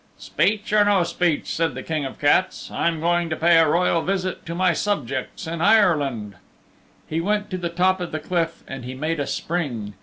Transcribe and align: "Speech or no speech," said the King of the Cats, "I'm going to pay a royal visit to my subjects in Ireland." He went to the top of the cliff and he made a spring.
"Speech 0.17 0.73
or 0.73 0.83
no 0.83 1.03
speech," 1.03 1.45
said 1.45 1.75
the 1.75 1.83
King 1.83 2.05
of 2.05 2.15
the 2.17 2.25
Cats, 2.25 2.71
"I'm 2.71 2.99
going 2.99 3.29
to 3.29 3.35
pay 3.35 3.59
a 3.59 3.67
royal 3.67 4.01
visit 4.01 4.47
to 4.47 4.55
my 4.55 4.73
subjects 4.73 5.45
in 5.45 5.61
Ireland." 5.61 6.37
He 7.07 7.21
went 7.21 7.51
to 7.51 7.57
the 7.59 7.69
top 7.69 8.01
of 8.01 8.11
the 8.11 8.17
cliff 8.19 8.63
and 8.67 8.83
he 8.83 8.95
made 8.95 9.19
a 9.19 9.27
spring. 9.27 9.93